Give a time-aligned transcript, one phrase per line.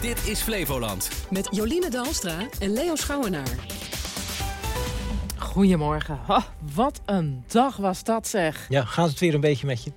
[0.00, 1.10] Dit is Flevoland.
[1.30, 3.56] Met Joline Dalstra en Leo Schouwenaar.
[5.36, 6.18] Goedemorgen.
[6.28, 6.44] Oh,
[6.74, 8.66] wat een dag was dat zeg.
[8.68, 9.92] Ja, gaat het weer een beetje met je?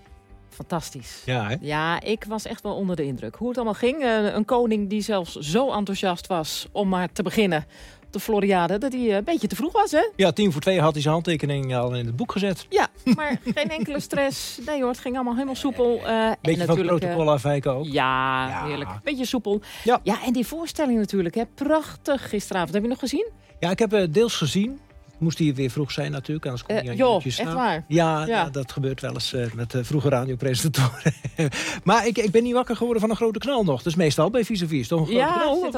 [0.50, 1.22] Fantastisch.
[1.26, 1.56] Ja, hè?
[1.62, 3.36] Ja, ik was echt wel onder de indruk.
[3.36, 4.02] Hoe het allemaal ging.
[4.04, 7.66] Eh, een koning die zelfs zo enthousiast was om maar te beginnen
[8.14, 8.78] de Floriade...
[8.78, 10.10] dat hij een beetje te vroeg was, hè?
[10.16, 12.66] Ja, tien voor twee had hij zijn handtekening al in het boek gezet.
[12.70, 14.60] Ja, maar geen enkele stress.
[14.66, 15.96] Nee hoor, het ging allemaal helemaal soepel.
[16.06, 17.86] Uh, Beetje en van protocol afwijken ook.
[17.86, 18.66] eh, ja, Ja.
[18.66, 18.90] heerlijk.
[19.04, 19.62] Beetje soepel.
[19.84, 20.00] Ja.
[20.04, 21.44] ja, en die voorstelling natuurlijk, hè.
[21.46, 22.74] Prachtig gisteravond.
[22.74, 23.30] Heb je nog gezien?
[23.60, 24.80] Ja, ik heb eh, deels gezien.
[25.22, 27.60] Moest hij weer vroeg zijn natuurlijk, anders kon Eh, hij aan joh, uurtjes echt staan.
[27.62, 27.84] waar?
[27.88, 28.26] Ja, Ja.
[28.26, 31.14] ja, dat gebeurt wel eens eh, met uh, vroege radiopresentatoren.
[31.84, 33.82] maar ik, ik ben niet wakker geworden van een grote knal nog.
[33.84, 35.62] Dus meestal bij vis vis toch een grote Ja, knal?
[35.62, 35.72] dit,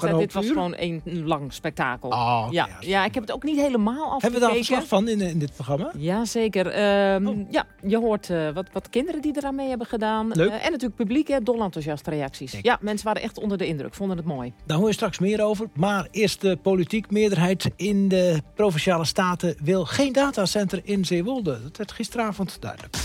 [0.00, 2.08] wel een dit was gewoon een lang spektakel.
[2.10, 2.76] Oh, ja, ja.
[2.80, 4.20] ja, ik heb het ook niet helemaal afgekeken.
[4.22, 5.92] Hebben we daar verslag van in, in dit programma?
[5.96, 6.66] Jazeker.
[6.66, 7.36] Ehm Oh.
[7.50, 10.30] Ja, je hoort eh, wat, wat kinderen die eraan mee hebben gedaan.
[10.32, 10.48] Leuk.
[10.48, 12.54] Eh, en natuurlijk publiek, hè, dol enthousiaste reacties.
[12.62, 14.52] Ja, mensen waren echt onder de indruk, vonden het mooi.
[14.66, 15.66] Daar hoor je straks meer over.
[15.74, 18.42] Maar eerst de politiek meerderheid in de
[18.78, 21.62] Provinciale Staten wil geen datacenter in Zeewolde.
[21.62, 22.96] Dat werd gisteravond duidelijk.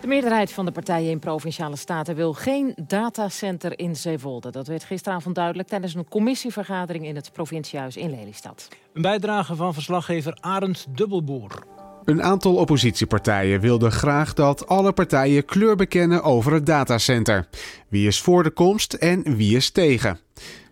[0.00, 4.50] De meerderheid van de partijen in Provinciale Staten wil geen datacenter in Zeewolde.
[4.50, 8.68] Dat werd gisteravond duidelijk tijdens een commissievergadering in het provinciehuis in Lelystad.
[8.92, 11.50] Een bijdrage van verslaggever Arend Dubbelboer.
[12.04, 17.48] Een aantal oppositiepartijen wilden graag dat alle partijen kleur bekennen over het datacenter.
[17.88, 20.18] Wie is voor de komst en wie is tegen?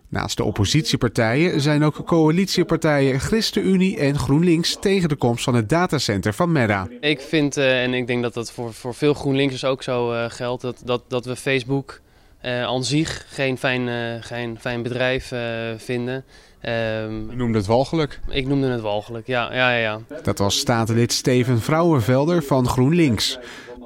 [0.09, 6.33] Naast de oppositiepartijen zijn ook coalitiepartijen ChristenUnie en GroenLinks tegen de komst van het datacenter
[6.33, 6.87] van Meta.
[6.99, 10.25] Ik vind, eh, en ik denk dat dat voor, voor veel GroenLinksers ook zo eh,
[10.29, 12.01] geldt, dat, dat, dat we Facebook
[12.41, 15.41] eh aan zich geen fijn, eh, geen fijn bedrijf eh,
[15.77, 16.23] vinden.
[16.61, 18.19] Ehm, U noemde het walgelijk.
[18.29, 19.99] ik noemde het walgelijk, ja, ja, ja, ja.
[20.23, 23.39] Dat was statenlid Steven Vrouwenvelder van GroenLinks.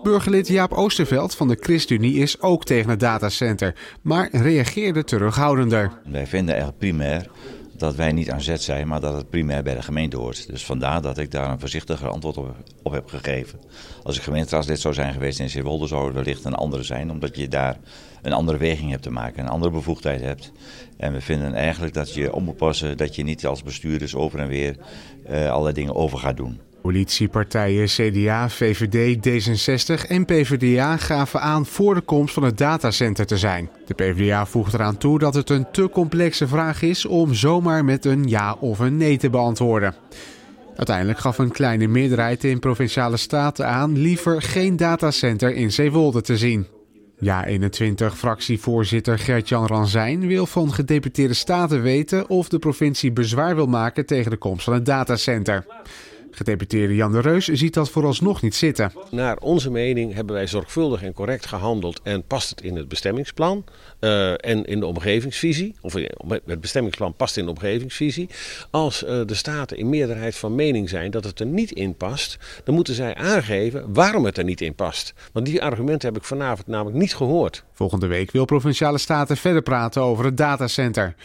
[0.04, 5.92] Burgerlid Jaap Oosterveld van de ChristenUnie is ook tegen het datacenter, maar reageerde terughoudender.
[6.06, 7.30] Wij vinden eigenlijk primair
[7.78, 10.48] dat wij niet aan zet zijn, maar dat het primair bij de gemeente hoort.
[10.48, 12.38] Dus vandaar dat ik daar een voorzichtiger antwoord
[12.84, 13.60] op, heb gegeven.
[14.04, 17.38] Als ik gemeenteraadslid zou zijn geweest in Zeewolde zou het wellicht een andere zijn, omdat
[17.38, 17.78] je daar
[18.22, 20.52] een andere weging hebt te maken, een andere bevoegdheid hebt.
[20.98, 24.40] En we vinden eigenlijk dat je om moet passen dat je niet als bestuurders over
[24.40, 24.78] en weer
[25.26, 26.60] eh allerlei dingen over gaat doen.
[26.84, 33.38] Coalitiepartijen CDA, VVD, D66 en PvdA gaven aan voor de komst van het datacenter te
[33.38, 33.70] zijn.
[33.86, 38.06] De PvdA voegt eraan toe dat het een te complexe vraag is om zomaar met
[38.06, 39.96] een ja of een nee te beantwoorden.
[40.76, 46.38] Uiteindelijk gaf een kleine meerderheid in provinciale staten aan liever geen datacenter in Zeewolde te
[46.38, 46.68] zien.
[47.20, 53.68] Ja 21 fractievoorzitter Gert-Jan Ranzijn wil van gedeputeerde staten weten of de provincie bezwaar wil
[53.68, 55.66] maken tegen de komst van het datacenter.
[56.36, 58.92] Gedeputeerde Jan de Reus ziet dat vooralsnog niet zitten.
[59.12, 63.64] Naar onze mening hebben wij zorgvuldig en correct gehandeld en past het in het bestemmingsplan
[64.00, 65.76] eh, en in de omgevingsvisie.
[65.82, 65.94] Of
[66.46, 68.30] het bestemmingsplan past in de omgevingsvisie.
[68.72, 72.38] Als eh, de staten in meerderheid van mening zijn dat het er niet in past,
[72.64, 75.14] dan moeten zij aangeven waarom het er niet in past.
[75.32, 77.64] Want die argumenten heb ik vanavond namelijk niet gehoord.
[77.74, 81.16] Volgende week wil Provinciale Staten verder praten over het datacenter.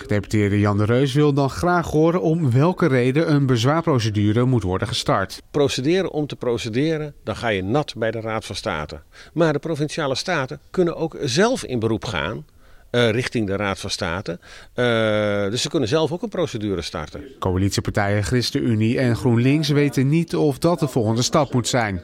[0.00, 4.88] Gedeputeerde Jan de Reus wil dan graag horen om welke reden een bezwaarprocedure moet worden
[4.88, 5.42] gestart.
[5.50, 9.00] Procederen om te procederen, dan ga je nat bij de Raad van State.
[9.32, 12.44] Maar de provinciale staten kunnen ook zelf in beroep gaan
[12.90, 14.38] eh, richting de Raad van State.
[14.74, 17.24] Eh, dus ze kunnen zelf ook een procedure starten.
[17.38, 22.02] Coalitiepartijen ChristenUnie en GroenLinks weten niet of dat de volgende stap moet zijn.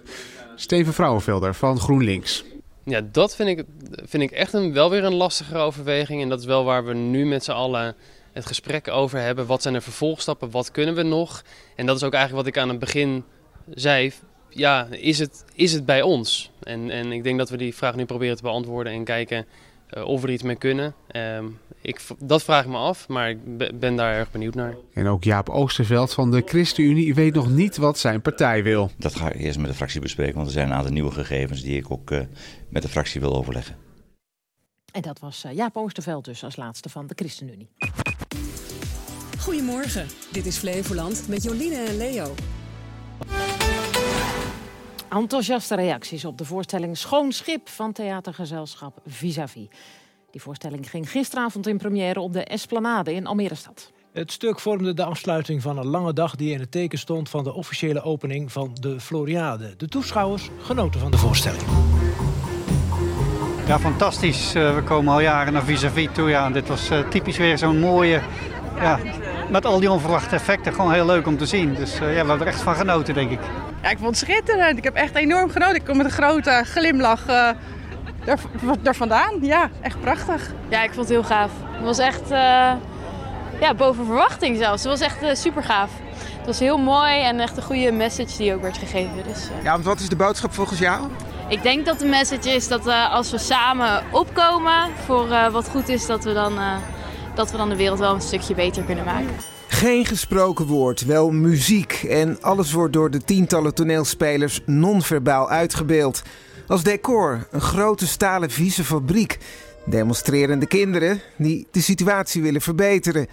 [0.55, 2.45] Steven Vrouwenvelder van GroenLinks.
[2.89, 3.65] Ja, dat vind ik,
[4.05, 6.23] vind ik echt een, wel weer een lastigere overweging.
[6.23, 7.97] En dat is wel waar we nu met z'n allen
[8.33, 9.47] het gesprek over hebben.
[9.47, 10.51] Wat zijn de vervolgstappen?
[10.51, 11.43] Wat kunnen we nog?
[11.77, 13.25] En dat is ook eigenlijk wat ik aan het begin
[13.75, 14.13] zei.
[14.49, 16.51] Ja, is het, is het bij ons?
[16.63, 19.47] En, en ik denk dat we die vraag nu proberen te beantwoorden en kijken
[19.89, 20.95] eh, of we er iets mee kunnen.
[21.07, 21.45] Ehm,
[21.87, 24.77] ik, dat vraag ik me af, maar ik be- ben daar erg benieuwd naar.
[24.93, 28.91] En ook Jaap Oosterveld van de ChristenUnie weet nog niet wat zijn partij wil.
[28.99, 31.63] Dat ga ik eerst met de fractie bespreken, want er zijn een aantal nieuwe gegevens
[31.63, 32.21] die ik ook eh,
[32.69, 33.77] met de fractie wil overleggen.
[34.93, 37.69] En dat was eh, Jaap Oosterveld dus als laatste van de ChristenUnie.
[39.39, 42.35] Goedemorgen, dit is Flevoland met Joline en Leo.
[45.11, 49.69] Enthousiaste reacties op de voorstelling Schoon Schip van theatergezelschap Vis-à-vis.
[50.37, 53.93] Die voorstelling ging gisteravond in première op de Esplanade in Almere stad.
[54.13, 57.45] Het stuk vormde de afsluiting van een lange dag die in het teken stond van
[57.45, 59.75] de officiële opening van de Floriade.
[59.77, 61.63] De toeschouwers genoten van de voorstelling.
[63.67, 64.55] Ja, fantastisch.
[64.55, 66.29] Eh, we komen al jaren naar vis-à-vis toe.
[66.29, 68.21] Ja, en dit was eh, typisch weer zo'n mooie...
[68.81, 68.99] Ja,
[69.51, 70.75] met al die onverwachte effecten.
[70.75, 71.75] Gewoon heel leuk om te zien.
[71.75, 73.41] Dus eh, ja, we hebben er echt van genoten, denk ik.
[73.83, 74.79] Ja, ik vond het schitterend.
[74.79, 75.75] Ik heb echt enorm genoten.
[75.75, 77.51] Ik kom met een grote glimlach eh,
[78.27, 78.39] daar,
[78.83, 79.33] daar vandaan.
[79.41, 80.53] Ja, echt prachtig.
[80.69, 81.51] Ja, ik vond het heel gaaf.
[81.71, 82.73] Het was echt uh,
[83.61, 84.83] ja, boven verwachting zelfs.
[84.83, 85.91] Het was echt uh, super gaaf.
[86.37, 89.23] Het was heel mooi en echt een goede message die ook werd gegeven.
[89.29, 89.65] Dus, uh...
[89.65, 91.09] Ja, want wat is de boodschap volgens jou?
[91.49, 96.07] Ik denk dat de message is dat als we samen opkomen voor wat goed is,
[96.07, 96.59] dat we, dan,
[97.35, 99.35] dat we dan de wereld wel een stukje beter kunnen maken.
[99.69, 101.93] Geen gesproken woord, wel muziek.
[102.09, 106.23] En alles wordt door de tientallen toneelspelers non-verbaal uitgebeeld.
[106.67, 109.39] Als decor een grote stalen vieze fabriek.
[109.85, 113.27] Demonstrerende kinderen die de situatie willen verbeteren.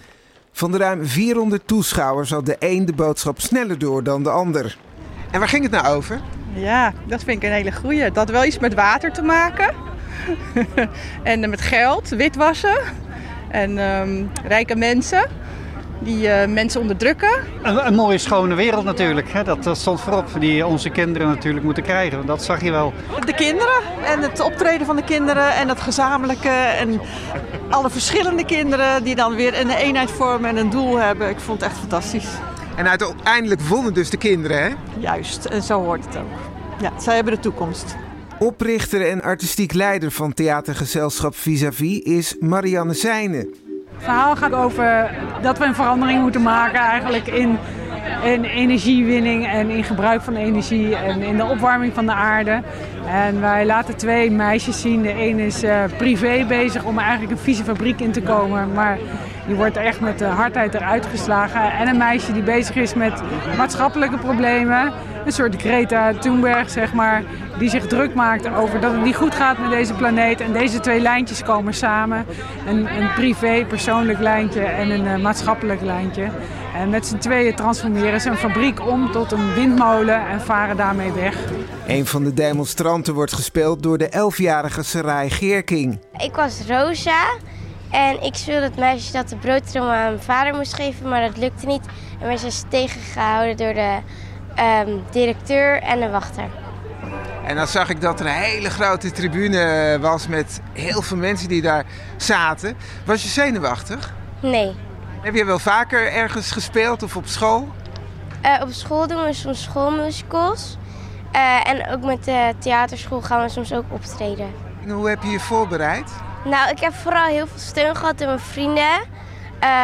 [0.51, 4.77] Van de ruim 400 toeschouwers had de een de boodschap sneller door dan de ander.
[5.31, 6.21] En waar ging het nou over?
[6.53, 8.03] Ja, dat vind ik een hele goeie.
[8.03, 9.74] Dat had wel iets met water te maken.
[11.24, 12.77] en met geld, witwassen.
[13.50, 15.30] En um, rijke mensen
[16.03, 17.31] die uh, mensen onderdrukken.
[17.61, 19.31] Een, een, mooie schone wereld natuurlijk.
[19.31, 19.44] Hè?
[19.44, 20.27] Dat, dat, stond voorop.
[20.39, 22.25] Die onze kinderen natuurlijk moeten krijgen.
[22.25, 22.94] Dat zag je wel.
[23.25, 26.50] De kinderen en het optreden van de kinderen en het gezamenlijke.
[26.50, 27.01] En
[27.69, 31.29] alle verschillende kinderen die dan weer een eenheid vormen en een doel hebben.
[31.29, 32.27] Ik vond het echt fantastisch.
[32.75, 34.69] En uiteindelijk wonnen dus de kinderen, hè?
[34.99, 36.39] Juist, en zo hoort het ook.
[36.81, 37.95] Ja, zij hebben de toekomst.
[38.39, 43.53] Oprichter en artistiek leider van theatergezelschap Vis-a-Vis is Marianne Zijnen.
[43.95, 45.12] Het verhaal gaat over
[45.42, 47.57] dat we een verandering moeten maken eigenlijk in,
[48.24, 52.62] in energiewinning en in gebruik van energie en in de opwarming van de aarde.
[53.07, 55.01] En wij laten twee meisjes zien.
[55.01, 58.74] De een is uh, privé bezig om eigenlijk een vieze fabriek in te komen.
[58.74, 58.98] Maar
[59.48, 61.72] die wordt echt met de hardheid eruit geslagen.
[61.72, 63.22] En een meisje die bezig is met
[63.57, 64.94] maatschappelijke problemen.
[65.25, 67.23] Een soort Greta Thunberg, zeg maar.
[67.57, 70.41] Die zich druk maakt over dat het niet goed gaat met deze planeet.
[70.41, 72.25] En deze twee lijntjes komen samen.
[72.67, 76.29] Een, een privé, persoonlijk lijntje en een uh, maatschappelijk lijntje.
[76.75, 81.11] En met z'n tweeën transformeren ze een fabriek om tot een windmolen en varen daarmee
[81.11, 81.37] weg.
[81.87, 85.99] Een van de demonstranten wordt gespeeld door de 11-jarige Sarai Geerking.
[86.17, 87.37] Ik was Rosa
[87.91, 91.37] en ik speelde het meisje dat de broodtrommel aan mijn vader moest geven, maar dat
[91.37, 91.85] lukte niet.
[92.19, 93.97] En werd ze tegengehouden door de
[94.59, 96.44] um, directeur en de wachter.
[97.45, 101.47] En dan zag ik dat er een hele grote tribune was met heel veel mensen
[101.47, 101.85] die daar
[102.17, 102.77] zaten.
[103.05, 104.13] Was je zenuwachtig?
[104.39, 104.75] Nee.
[105.21, 107.67] Heb je wel vaker ergens gespeeld of op school?
[108.45, 110.77] Uh, op school doen we soms schoolmusicals.
[111.35, 114.53] Uh, en ook met de theaterschool gaan we soms ook optreden.
[114.83, 116.11] En hoe heb je je voorbereid?
[116.45, 119.01] Nou, ik heb vooral heel veel steun gehad door mijn vrienden.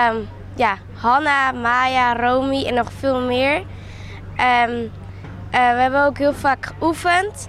[0.10, 3.64] Um, ja, Hanna, Maya, Romy en nog veel meer.
[4.40, 4.90] Um, uh,
[5.52, 7.48] we hebben ook heel vaak geoefend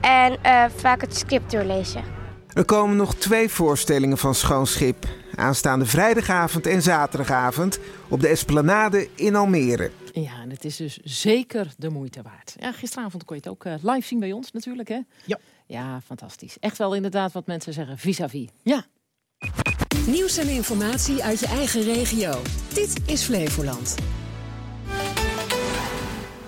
[0.00, 0.38] en
[0.76, 2.04] vaak het script doorlezen.
[2.52, 5.06] Er komen nog twee voorstellingen van Schoonschip.
[5.34, 7.78] Aanstaande vrijdagavond en zaterdagavond
[8.08, 9.90] op de Esplanade in Almere.
[10.12, 12.54] Ja, en het is dus zeker de moeite waard.
[12.58, 14.98] Ja, gisteravond kon je het ook uh, live zien bij ons natuurlijk, hè?
[15.24, 15.38] Ja.
[15.66, 16.58] Ja, fantastisch.
[16.58, 18.48] Echt wel inderdaad wat mensen zeggen vis-à-vis.
[18.62, 18.84] Ja.
[20.06, 22.42] Nieuws en informatie uit je eigen regio.
[22.74, 23.94] Dit is Flevoland.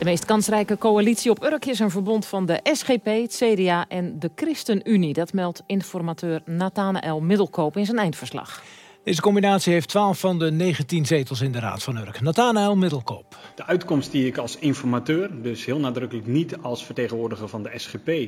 [0.05, 4.19] De meest kansrijke coalitie op Urk is een verbond van de SGP, het CDA en
[4.19, 5.13] de ChristenUnie.
[5.13, 8.63] Dat meldt informateur Nathanael Middelkoop in zijn eindverslag.
[9.05, 12.21] Deze combinatie heeft 12 van de 19 zetels in de Raad van Urk.
[12.21, 13.37] Nathanael Middelkoop.
[13.55, 18.09] De uitkomst die ik als informateur, dus heel nadrukkelijk niet als vertegenwoordiger van de SGP,
[18.09, 18.27] uh,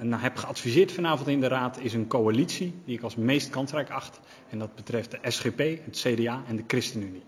[0.00, 3.90] nou heb geadviseerd vanavond in de Raad, is een coalitie die ik als meest kansrijk
[3.90, 4.20] acht.
[4.50, 7.22] En dat betreft de SGP, het CDA en de ChristenUnie.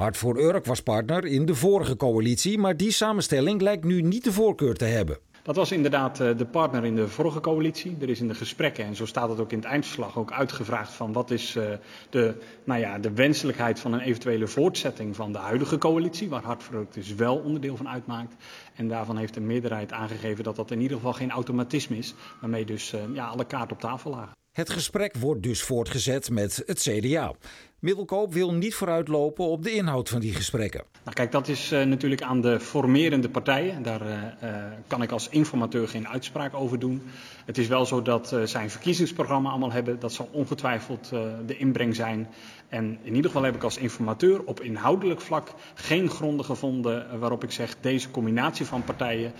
[0.00, 4.24] Hart voor Urk was partner in de vorige coalitie, maar die samenstelling lijkt nu niet
[4.24, 5.18] de voorkeur te hebben.
[5.42, 7.96] Dat was inderdaad eh, de partner in de vorige coalitie.
[8.00, 10.92] Er is in de gesprekken, en zo staat het ook in het eindverslag, ook uitgevraagd
[10.92, 11.64] van wat is eh,
[12.10, 16.62] de, nou ja, de wenselijkheid van een eventuele voortzetting van de huidige coalitie, waar Hart
[16.62, 18.34] voor Urk dus wel onderdeel van uitmaakt.
[18.74, 22.64] En daarvan heeft de meerderheid aangegeven dat dat in ieder geval geen automatisme is, waarmee
[22.64, 24.39] dus uh, ja, alle kaarten op tafel lagen.
[24.50, 27.32] Het gesprek wordt dus voortgezet met het CDA.
[27.78, 30.84] Middelkoop wil niet vooruitlopen op de inhoud van die gesprekken.
[31.02, 33.82] Nou, kijk, dat is uh, natuurlijk aan de formerende partijen.
[33.82, 37.02] Daar uh, uh, kan ik als informateur geen uitspraak over doen.
[37.44, 40.00] Het is wel zo dat zij verkiezingsprogramma allemaal hebben.
[40.00, 41.08] Dat zal ongetwijfeld
[41.46, 42.28] de inbreng zijn.
[42.68, 47.44] En in ieder geval heb ik als informateur op inhoudelijk vlak geen gronden gevonden waarop
[47.44, 49.32] ik zeg deze combinatie van partijen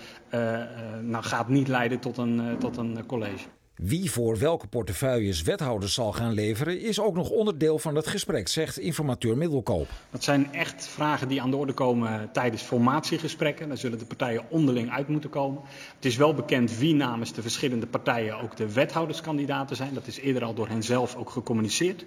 [1.01, 3.45] nou, gaat niet leiden tot een, tot een college.
[3.83, 8.47] Wie voor welke portefeuilles wethouders zal gaan leveren, is ook nog onderdeel van het gesprek,
[8.47, 9.87] zegt informateur Middelkoop.
[10.09, 13.67] Dat zijn echt vragen die aan de orde komen tijdens formatiegesprekken.
[13.67, 15.61] Daar zullen de partijen onderling uit moeten komen.
[15.95, 19.93] Het is wel bekend wie namens de verschillende partijen ook de wethouderskandidaten zijn.
[19.93, 22.05] Dat is eerder al door hen zelf ook gecommuniceerd.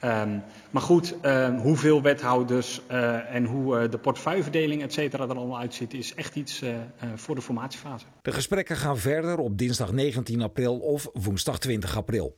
[0.00, 0.38] Ehm,
[0.70, 5.58] maar goed, ehm, hoeveel wethouders uh, en hoe uh, de portefeuilleverdeling et cetera er allemaal
[5.58, 6.70] uitziet, is echt iets uh,
[7.14, 8.04] voor de formatiefase.
[8.22, 12.34] De gesprekken gaan verder op dinsdag 19 april of woensdag 20 april.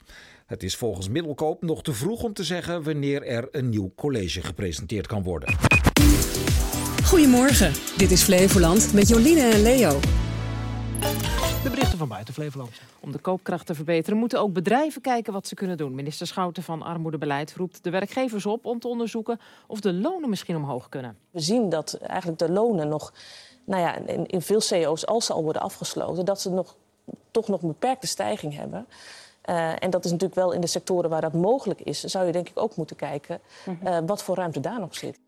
[0.47, 4.43] Het is volgens Middelkoop nog te vroeg om te zeggen wanneer er een nieuw college
[4.43, 5.55] gepresenteerd kan worden.
[7.05, 10.01] Goedemorgen, dit is Flevoland met Jolien en Leo.
[11.99, 12.81] Van buiten Flevoland.
[13.01, 15.95] Om de koopkracht te verbeteren moeten ook bedrijven kijken wat ze kunnen doen.
[15.95, 20.57] Minister Schouten van Armoedebeleid roept de werkgevers op om te onderzoeken of de lonen misschien
[20.57, 21.17] omhoog kunnen.
[21.31, 23.13] We zien dat eigenlijk de lonen nog,
[23.65, 26.77] nou ja, in, in veel CO's, als ze al worden afgesloten, dat ze nog,
[27.31, 28.87] toch nog een beperkte stijging hebben.
[29.45, 32.33] Uh, en dat is natuurlijk wel in de sectoren waar dat mogelijk is, zou je
[32.33, 33.41] denk ik ook moeten kijken
[33.85, 35.19] uh, wat voor ruimte daar nog zit.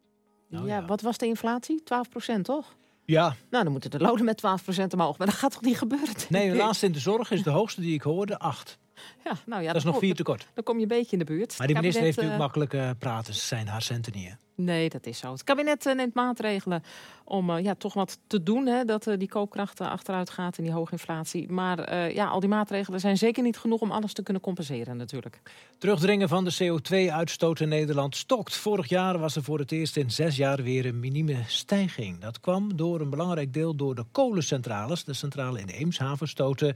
[0.49, 1.83] Nou, ja, wat was de inflatie?
[1.83, 2.75] 12 procent, toch?
[3.05, 3.37] Ja.
[3.51, 5.19] Nou, dan moeten de lonen met 12% omhoog.
[5.19, 6.15] Maar dat gaat toch niet gebeuren?
[6.29, 8.79] Nee, de laatste in de zorg is de hoogste die ik hoorde, 8.
[9.25, 10.47] Ja, nou ja, dat is nog vier tekort.
[10.55, 11.59] Dan kom je een beetje in de buurt.
[11.59, 13.35] Maar die minister heeft natuurlijk uh, makkelijk uh, praten.
[13.35, 14.37] Ze zijn haar centen niet.
[14.57, 15.33] Nee, dat is zo.
[15.33, 16.83] Het kabinet uh, neemt maatregelen
[17.25, 18.67] om uh, ja, toch wat te doen.
[18.67, 21.53] Hè, dat uh, die koopkracht achteruit gaat en die hoge inflatie.
[21.53, 25.41] Maar ja, al die maatregelen zijn zeker niet genoeg om alles te kunnen compenseren natuurlijk.
[25.79, 28.57] Terugdringen van de CO2-uitstoot in Nederland stokt.
[28.57, 32.21] Vorig jaar was er voor het eerst in zes jaar weer een minieme stijging.
[32.21, 35.05] Dat kwam door een belangrijk deel door de kolencentrales.
[35.05, 36.69] De centrale in Eemshaven stoten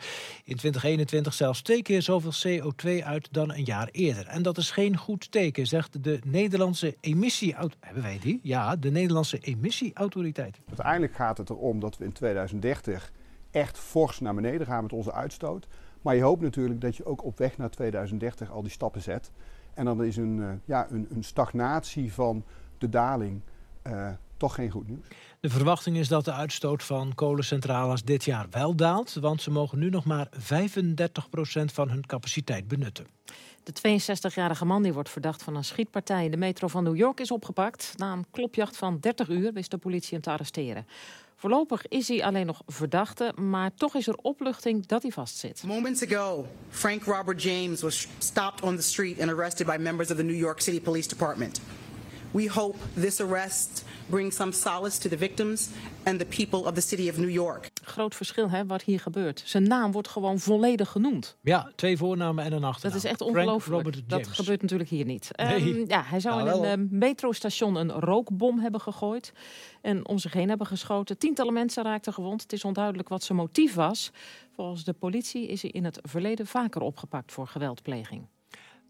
[0.45, 4.27] in 2021 zelfs twee keer zoveel CO2 uit dan een jaar eerder.
[4.27, 8.41] En dat is geen goed teken, zegt de Nederlandse emissie hebben wij die?
[8.43, 10.61] Ja, de Nederlandse emissieautoriteit.
[10.67, 13.13] Uiteindelijk gaat het erom dat we in 2030
[13.51, 15.67] echt fors naar beneden gaan met onze uitstoot.
[16.03, 19.31] Maar je hoopt natuurlijk dat je ook op weg naar 2030 al die stappen zet.
[19.75, 22.45] En dan is een, uh, ja, een, een, stagnatie van
[22.79, 23.41] de daling
[23.87, 25.07] uh, toch geen goed nieuws.
[25.41, 29.79] De verwachting is dat de uitstoot van kolencentrales dit jaar wel daalt, want ze mogen
[29.79, 30.39] nu nog maar 35%
[31.65, 33.07] van hun capaciteit benutten.
[33.63, 37.21] De 62-jarige man die wordt verdacht van een schietpartij in de metro van New York
[37.21, 37.93] is opgepakt.
[37.97, 40.87] Na een klopjacht van 30 uur wist de politie hem te arresteren.
[41.37, 45.63] Voorlopig is hij alleen nog verdachte, maar toch is er opluchting dat hij vastzit.
[45.67, 50.17] Moments ago, Frank Robert James was stopped on the street and arrested by members of
[50.17, 51.61] the New York City Police Department.
[52.31, 55.69] We hope this arrest brings some solace to the victims
[56.03, 57.71] and the people of the city of New York.
[57.83, 59.43] Groot verschil hè, wat hier gebeurt.
[59.45, 61.37] Zijn naam wordt gewoon volledig genoemd.
[61.43, 62.93] Ja, twee voornamen en een achternaam.
[62.93, 64.09] Dat is echt ongelooflijk.
[64.09, 65.31] Dat gebeurt natuurlijk hier niet.
[65.33, 65.75] Nee.
[65.75, 69.33] Um, ja, hij zou Nou, in een uh, metrostation een rookbom hebben gegooid
[69.81, 71.19] en om zich heen hebben geschoten.
[71.19, 72.43] Tientallen mensen raakten gewond.
[72.43, 74.11] Het is onduidelijk wat zijn motief was.
[74.55, 78.27] Volgens de politie is hij in het verleden vaker opgepakt voor geweldpleging.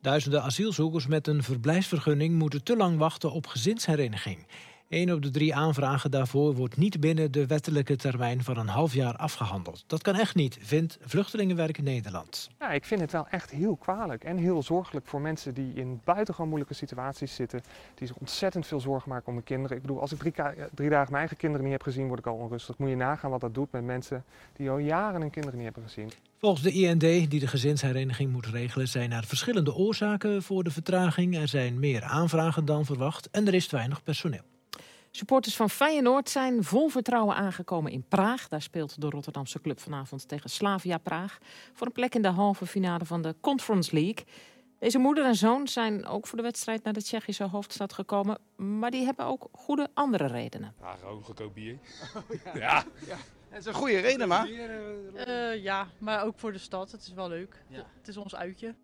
[0.00, 4.46] Duizenden asielzoekers met een verblijfsvergunning moeten te lang wachten op gezinshereniging.
[4.88, 8.94] Eén op de drie aanvragen daarvoor wordt niet binnen de wettelijke termijn van een half
[8.94, 9.84] jaar afgehandeld.
[9.86, 12.48] Dat kan echt niet, vindt Vluchtelingenwerk Nederland.
[12.58, 16.00] Ja, ik vind het wel echt heel kwalijk en heel zorgelijk voor mensen die in
[16.04, 17.60] buitengewoon moeilijke situaties zitten.
[17.94, 19.76] Die zich ontzettend veel zorgen maken om hun kinderen.
[19.76, 20.32] Ik bedoel, als ik drie,
[20.74, 22.78] drie dagen mijn eigen kinderen niet heb gezien, word ik al onrustig.
[22.78, 24.24] Moet je nagaan wat dat doet met mensen
[24.56, 26.10] die al jaren hun kinderen niet hebben gezien.
[26.38, 31.36] Volgens de IND, die de gezinshereniging moet regelen, zijn er verschillende oorzaken voor de vertraging.
[31.36, 34.42] Er zijn meer aanvragen dan verwacht en er is te weinig personeel.
[35.18, 38.48] Supporters van Feyenoord zijn vol vertrouwen aangekomen in Praag.
[38.48, 41.38] Daar speelt de Rotterdamse club vanavond tegen Slavia Praag...
[41.72, 44.24] voor een plek in de halve finale van de Conference League.
[44.78, 48.38] Deze moeder en zoon zijn ook voor de wedstrijd naar de Tsjechische hoofdstad gekomen...
[48.56, 50.74] maar die hebben ook goede andere redenen.
[50.80, 51.78] Ja, gewoon goedkoop bier.
[52.54, 52.84] ja.
[53.06, 53.16] ja.
[53.48, 54.48] Het is een goede reden, maar.
[54.48, 56.92] Uh, ja, maar ook voor de stad.
[56.92, 57.64] Het is wel leuk.
[57.68, 57.84] Ja.
[57.96, 58.74] Het is ons uitje.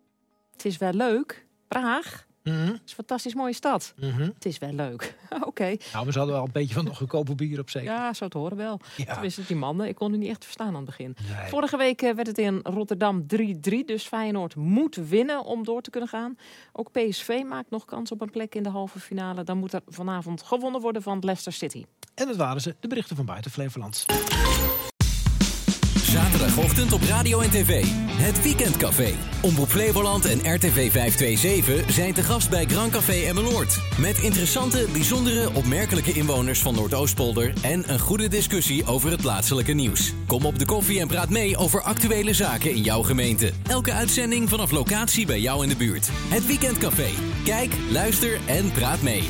[0.51, 1.47] Het is wel leuk.
[1.67, 2.27] Praag.
[2.45, 2.65] Mm -hmm.
[2.65, 3.93] Het is een fantastisch mooie stad.
[3.99, 4.31] Mm -hmm.
[4.33, 5.15] Het is wel leuk.
[5.29, 5.47] Oké.
[5.47, 5.79] Okay.
[5.93, 7.91] Nou, we hadden wel een beetje van nog goedkope bier op zeker.
[7.91, 8.79] Ja, zo te horen wel.
[8.97, 9.13] Ja.
[9.13, 9.87] Tenminste, die mannen.
[9.87, 11.15] Ik kon het niet echt verstaan aan het begin.
[11.27, 11.49] Nee.
[11.49, 13.85] Vorige week werd het in Rotterdam 3-3.
[13.85, 16.37] Dus Feyenoord moet winnen om door te kunnen gaan.
[16.73, 19.43] Ook PSV maakt nog kans op een plek in de halve finale.
[19.43, 21.85] Dan moet er vanavond gewonnen worden van Leicester City.
[22.15, 24.05] En dat waren ze, de berichten van buiten Flevoland.
[26.15, 27.85] Zaterdagochtend op radio en tv.
[28.11, 29.13] Het Weekendcafé.
[29.41, 33.79] Omroep Flevoland en RTV 527 zijn te gast bij Grand Café Emmeloord.
[33.97, 37.53] Met interessante, bijzondere, opmerkelijke inwoners van Noordoostpolder...
[37.61, 40.13] en een goede discussie over het plaatselijke nieuws.
[40.27, 43.51] Kom op de koffie en praat mee over actuele zaken in jouw gemeente.
[43.67, 46.09] Elke uitzending vanaf locatie bij jou in de buurt.
[46.27, 47.09] Het Weekendcafé.
[47.43, 49.23] Kijk, luister en praat mee.